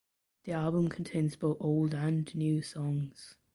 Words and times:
The 0.45 0.51
album 0.53 0.89
contains 0.89 1.35
both 1.35 1.57
old 1.59 1.93
and 1.93 2.33
new 2.33 2.63
songs. 2.63 3.35